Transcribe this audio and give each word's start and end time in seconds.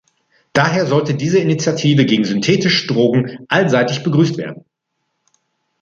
Daher 0.53 0.87
sollte 0.87 1.13
diese 1.13 1.37
Initiative 1.37 2.07
gegen 2.07 2.23
synthetische 2.25 2.87
Drogen 2.87 3.37
allseitig 3.49 4.01
begrüßt 4.01 4.35
werden. 4.35 4.65